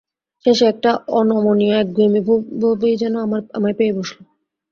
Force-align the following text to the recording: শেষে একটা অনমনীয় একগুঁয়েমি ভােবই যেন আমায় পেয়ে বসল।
শেষে 0.45 0.65
একটা 0.67 0.91
অনমনীয় 1.19 1.75
একগুঁয়েমি 1.77 2.21
ভােবই 2.61 2.93
যেন 3.01 3.13
আমায় 3.57 3.75
পেয়ে 3.77 3.93
বসল। 3.97 4.19